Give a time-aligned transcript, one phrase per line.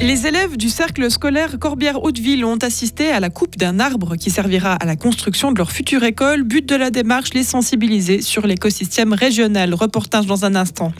[0.00, 4.74] Les élèves du cercle scolaire Corbière-Hauteville ont assisté à la coupe d'un arbre qui servira
[4.74, 6.44] à la construction de leur future école.
[6.44, 9.74] But de la démarche, les sensibiliser sur l'écosystème régional.
[9.74, 10.92] Reportage dans un instant.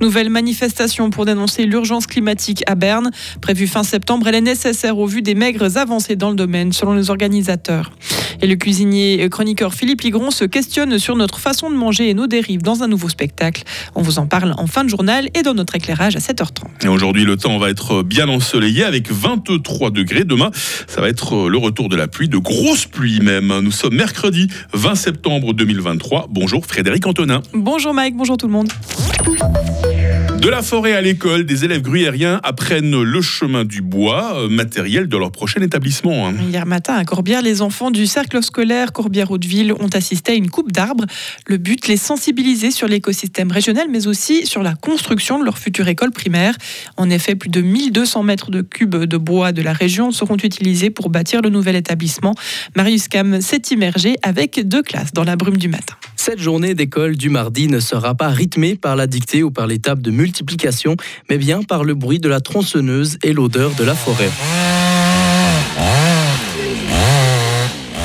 [0.00, 3.10] Nouvelle manifestation pour dénoncer l'urgence climatique à Berne.
[3.40, 6.92] Prévue fin septembre, elle est nécessaire au vu des maigres avancées dans le domaine, selon
[6.92, 7.90] les organisateurs.
[8.42, 12.26] Et le cuisinier chroniqueur Philippe Ligron se questionne sur notre façon de manger et nos
[12.26, 13.62] dérives dans un nouveau spectacle.
[13.94, 16.84] On vous en parle en fin de journal et dans notre éclairage à 7h30.
[16.84, 20.24] Et aujourd'hui, le temps va être bien ensoleillé avec 23 degrés.
[20.24, 20.50] Demain,
[20.88, 23.60] ça va être le retour de la pluie, de grosses pluies même.
[23.60, 26.26] Nous sommes mercredi 20 septembre 2023.
[26.28, 27.42] Bonjour Frédéric Antonin.
[27.54, 28.68] Bonjour Mike, bonjour tout le monde.
[30.42, 35.06] De la forêt à l'école, des élèves gruyériens apprennent le chemin du bois, euh, matériel
[35.06, 36.26] de leur prochain établissement.
[36.26, 36.34] Hein.
[36.50, 40.72] Hier matin à Corbière, les enfants du cercle scolaire Corbière-Hauteville ont assisté à une coupe
[40.72, 41.04] d'arbres.
[41.46, 45.86] Le but, les sensibiliser sur l'écosystème régional, mais aussi sur la construction de leur future
[45.86, 46.56] école primaire.
[46.96, 50.90] En effet, plus de 1200 mètres de cubes de bois de la région seront utilisés
[50.90, 52.34] pour bâtir le nouvel établissement.
[52.74, 55.94] Marius Cam s'est immergé avec deux classes dans la brume du matin.
[56.24, 60.00] Cette journée d'école du mardi ne sera pas rythmée par la dictée ou par l'étape
[60.00, 60.12] de
[61.28, 64.30] mais bien par le bruit de la tronçonneuse et l'odeur de la forêt.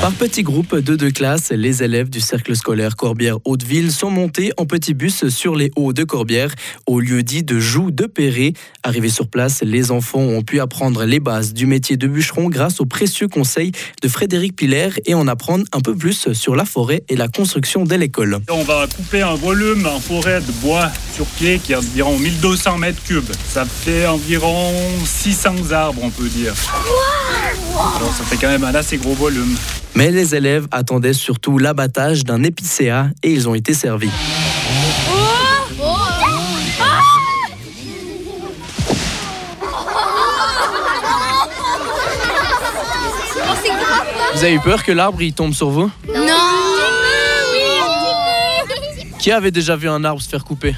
[0.08, 4.64] Par petits groupes de deux classes, les élèves du cercle scolaire Corbière-Hauteville sont montés en
[4.64, 6.54] petits bus sur les hauts de Corbière,
[6.86, 8.54] au lieu dit de Joux de Perret.
[8.82, 12.80] Arrivés sur place, les enfants ont pu apprendre les bases du métier de bûcheron grâce
[12.80, 17.04] aux précieux conseils de Frédéric Piller et en apprendre un peu plus sur la forêt
[17.10, 18.38] et la construction de l'école.
[18.48, 22.78] On va couper un volume en forêt de bois sur pied qui est environ 1200
[22.78, 23.30] mètres cubes.
[23.46, 24.72] Ça fait environ
[25.04, 26.54] 600 arbres, on peut dire.
[27.76, 29.54] Alors ça fait quand même un assez gros volume.
[29.94, 34.10] Mais les élèves attendaient surtout l'abattage d'un épicéa et ils ont été servis.
[44.34, 45.90] Vous avez eu peur que l'arbre il tombe sur vous?
[46.14, 46.34] Non.
[49.18, 50.76] Qui avait déjà vu un arbre se faire couper?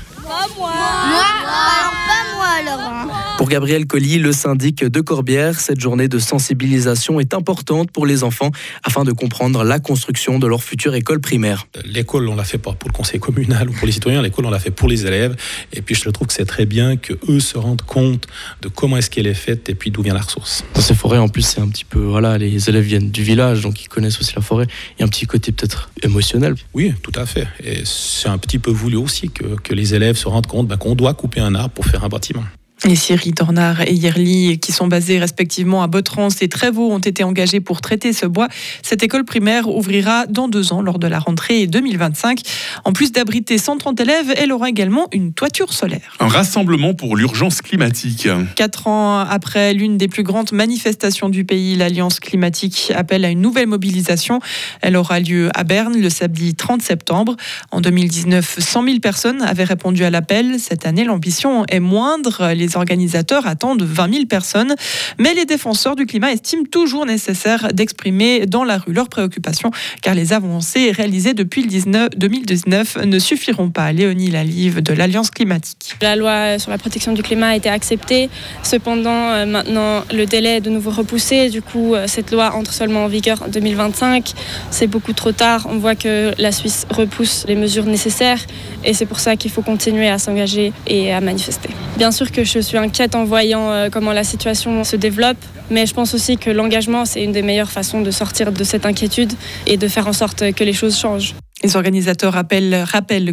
[0.57, 0.71] Moi.
[0.71, 2.10] Alors pas moi
[2.59, 2.81] alors.
[2.81, 3.09] hein.
[3.39, 8.23] Pour Gabriel Colli, le syndic de Corbière, cette journée de sensibilisation est importante pour les
[8.23, 8.51] enfants
[8.85, 11.67] afin de comprendre la construction de leur future école primaire.
[11.87, 14.21] L'école, on l'a fait pas pour le conseil communal ou pour les citoyens.
[14.21, 15.37] L'école, on l'a fait pour les élèves.
[15.73, 18.27] Et puis, je trouve que c'est très bien que eux se rendent compte
[18.61, 20.65] de comment est-ce qu'elle est faite et puis d'où vient la ressource.
[20.75, 23.63] Dans ces forêts, en plus, c'est un petit peu, voilà, les élèves viennent du village,
[23.63, 24.67] donc ils connaissent aussi la forêt.
[24.99, 26.57] Il y a un petit côté peut-être émotionnel.
[26.75, 27.49] Oui, tout à fait.
[27.65, 30.77] Et c'est un petit peu voulu aussi que, que les élèves se rendent compte ben,
[30.77, 32.40] qu'on doit couper un arbre pour faire un bâtiment.
[32.87, 37.23] Les Cyril Tornard et Yerli, qui sont basés respectivement à Botrance et Trévaux, ont été
[37.25, 38.49] engagés pour traiter ce bois.
[38.83, 42.41] Cette école primaire ouvrira dans deux ans lors de la rentrée 2025.
[42.85, 46.17] En plus d'abriter 130 élèves, elle aura également une toiture solaire.
[46.21, 48.27] Un rassemblement pour l'urgence climatique.
[48.57, 53.43] Quatre ans après l'une des plus grandes manifestations du pays, l'Alliance climatique appelle à une
[53.43, 54.41] nouvelle mobilisation.
[54.81, 57.37] Elle aura lieu à Berne le samedi 30 septembre.
[57.73, 60.59] En 2019, 100 000 personnes avaient répondu à l'appel.
[60.59, 62.53] Cette année, l'ambition est moindre.
[62.55, 64.75] Les organisateurs attendent 20 000 personnes.
[65.19, 69.71] Mais les défenseurs du climat estiment toujours nécessaire d'exprimer dans la rue leurs préoccupations,
[70.03, 73.93] car les avancées réalisées depuis le 19 2019 ne suffiront pas.
[73.93, 75.97] Léonie Lalive de l'Alliance climatique.
[76.01, 78.31] La loi sur la protection du climat a été acceptée.
[78.63, 81.51] Cependant, euh, maintenant, le délai est de nouveau repoussé.
[81.51, 84.33] Du coup, euh, cette loi entre seulement en vigueur en 2025.
[84.71, 85.67] C'est beaucoup trop tard.
[85.69, 88.41] On voit que la Suisse repousse les mesures nécessaires.
[88.85, 91.71] Et c'est pour ça qu'il faut continuer à s'engager et à manifester.
[91.97, 95.39] Bien sûr que je suis inquiète en voyant euh, comment la situation se développe.
[95.71, 98.87] Mais je pense aussi que l'engagement, c'est une des meilleures façons de sortir de cette
[98.87, 99.33] inquiétude
[99.67, 101.35] et de faire en sorte que les choses changent.
[101.63, 102.85] Les organisateurs rappellent,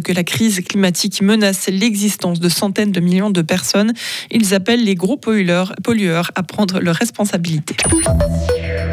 [0.04, 3.94] que la crise climatique menace l'existence de centaines de millions de personnes.
[4.30, 5.72] Ils appellent les gros pollueurs
[6.34, 7.76] à prendre leurs responsabilités.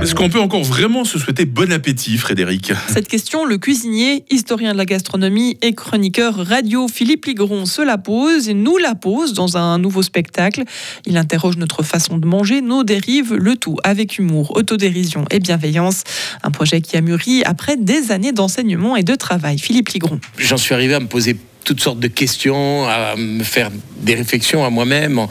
[0.05, 4.71] Est-ce qu'on peut encore vraiment se souhaiter bon appétit, Frédéric Cette question, le cuisinier, historien
[4.74, 9.33] de la gastronomie et chroniqueur radio Philippe Ligron se la pose et nous la pose
[9.33, 10.63] dans un nouveau spectacle.
[11.07, 16.03] Il interroge notre façon de manger, nos dérives, le tout avec humour, autodérision et bienveillance.
[16.44, 19.57] Un projet qui a mûri après des années d'enseignement et de travail.
[19.57, 20.19] Philippe Ligron.
[20.38, 24.63] J'en suis arrivé à me poser toutes sortes de questions, à me faire des réflexions
[24.63, 25.25] à moi-même.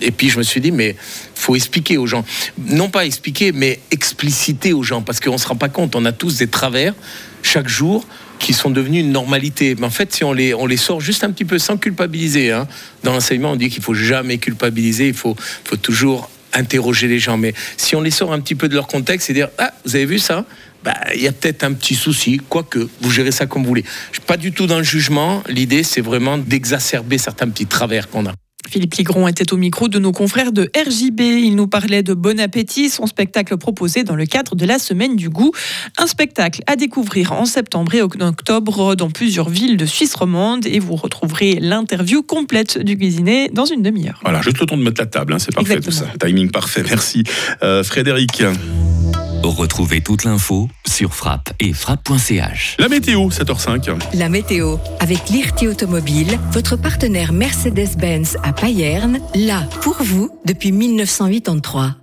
[0.00, 0.96] Et puis je me suis dit, mais
[1.34, 2.24] faut expliquer aux gens.
[2.58, 5.96] Non pas expliquer, mais expliciter aux gens, parce qu'on ne se rend pas compte.
[5.96, 6.94] On a tous des travers
[7.42, 8.06] chaque jour
[8.38, 9.74] qui sont devenus une normalité.
[9.78, 12.66] Mais en fait, si on les, sort juste un petit peu sans culpabiliser, hein,
[13.02, 17.36] dans l'enseignement, on dit qu'il faut jamais culpabiliser, il faut, faut toujours interroger les gens.
[17.36, 19.96] Mais si on les sort un petit peu de leur contexte et dire, ah, vous
[19.96, 20.44] avez vu ça?
[20.84, 23.84] Bah, il y a peut-être un petit souci, quoique vous gérez ça comme vous voulez.
[24.10, 25.42] Je suis pas du tout dans le jugement.
[25.48, 28.34] L'idée, c'est vraiment d'exacerber certains petits travers qu'on a.
[28.74, 31.20] Philippe Ligron était au micro de nos confrères de RJB.
[31.20, 35.14] Il nous parlait de Bon Appétit, son spectacle proposé dans le cadre de la Semaine
[35.14, 35.52] du Goût.
[35.96, 40.66] Un spectacle à découvrir en septembre et en octobre dans plusieurs villes de Suisse romande.
[40.66, 44.18] Et vous retrouverez l'interview complète du cuisinier dans une demi-heure.
[44.24, 46.08] Voilà, juste le temps de mettre la table, hein, c'est parfait Exactement.
[46.08, 46.26] tout ça.
[46.26, 47.22] Timing parfait, merci.
[47.62, 48.42] Euh, Frédéric,
[49.50, 52.76] Retrouvez toute l'info sur frappe et frappe.ch.
[52.78, 54.16] la météo, 7h05.
[54.16, 61.96] La météo, avec l'IRT Automobile, votre partenaire Mercedes-Benz à Payerne, là pour vous depuis 1983.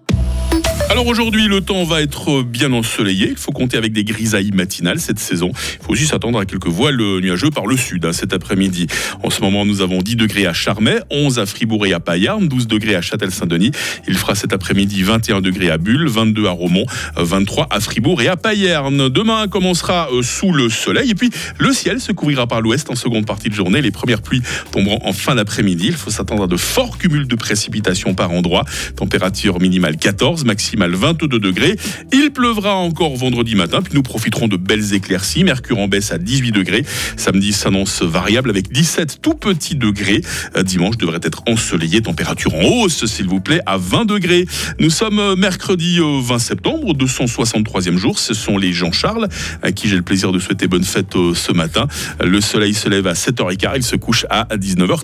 [0.92, 3.30] Alors aujourd'hui, le temps va être bien ensoleillé.
[3.30, 5.54] Il faut compter avec des grisailles matinales cette saison.
[5.80, 8.88] Il faut aussi s'attendre à quelques voiles nuageux par le sud hein, cet après-midi.
[9.24, 12.46] En ce moment, nous avons 10 degrés à Charmey, 11 à Fribourg et à Payarn,
[12.46, 13.72] 12 degrés à Châtel-Saint-Denis.
[14.06, 16.86] Il fera cet après-midi 21 degrés à Bulle, 22 à Romont,
[17.16, 19.08] 23 à Fribourg et à Payerne.
[19.08, 22.96] Demain commencera euh, sous le soleil et puis le ciel se couvrira par l'ouest en
[22.96, 23.82] seconde partie de journée.
[23.82, 24.42] Les premières pluies
[24.74, 25.86] tomberont en fin d'après-midi.
[25.88, 28.66] Il faut s'attendre à de forts cumuls de précipitations par endroit.
[28.98, 31.76] Température minimale 14, maximale 22 degrés.
[32.12, 35.44] Il pleuvra encore vendredi matin, puis nous profiterons de belles éclaircies.
[35.44, 36.84] Mercure en baisse à 18 degrés.
[37.18, 40.22] Samedi s'annonce variable avec 17 tout petits degrés.
[40.56, 44.46] Euh, Dimanche devrait être ensoleillé, température en hausse, s'il vous plaît, à 20 degrés.
[44.80, 48.20] Nous sommes euh, mercredi euh, 20 septembre, 263e jour.
[48.20, 49.28] Ce sont les Jean-Charles,
[49.62, 51.88] à qui j'ai le plaisir de souhaiter bonne fête euh, ce matin.
[52.24, 55.02] Le soleil se lève à 7h15, il se couche à 19h30.